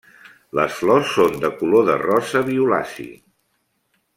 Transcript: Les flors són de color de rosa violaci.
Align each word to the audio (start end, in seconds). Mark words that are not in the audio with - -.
Les 0.59 0.77
flors 0.77 1.11
són 1.17 1.37
de 1.43 1.51
color 1.59 1.85
de 1.91 1.99
rosa 2.05 2.45
violaci. 2.51 3.09